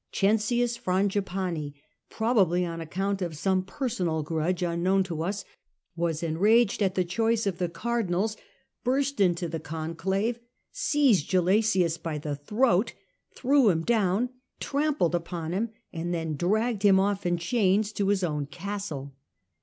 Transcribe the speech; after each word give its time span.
Cencius 0.11 0.79
Frangipane, 0.79 1.75
probably 2.09 2.65
on 2.65 2.81
account 2.81 3.21
of 3.21 3.37
some 3.37 3.61
personal 3.63 4.23
grudge 4.23 4.63
unknown 4.63 5.03
to 5.03 5.21
us, 5.21 5.45
was 5.95 6.23
enraged 6.23 6.81
at 6.81 6.95
the 6.95 7.03
choice 7.05 7.45
of 7.45 7.59
the 7.59 7.69
cardinals, 7.69 8.35
burst 8.83 9.19
into 9.19 9.47
the 9.47 9.59
conclave, 9.59 10.39
seized 10.71 11.29
Gelasius 11.29 11.99
by 11.99 12.17
the 12.17 12.35
throat, 12.35 12.95
threw 13.35 13.69
him 13.69 13.83
down, 13.83 14.29
trampled 14.59 15.13
upon 15.13 15.51
him, 15.51 15.69
and 15.93 16.11
then 16.11 16.35
dragged 16.35 16.81
him 16.81 16.97
in 16.97 17.37
chains 17.37 17.91
to 17.91 18.07
his 18.07 18.23
own 18.23 18.47
castle. 18.47 19.13